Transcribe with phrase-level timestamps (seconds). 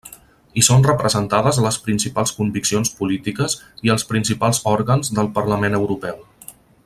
[0.59, 3.57] Hi són representades les principals conviccions polítiques
[3.89, 6.27] i els principals òrgans del Parlament Europeu.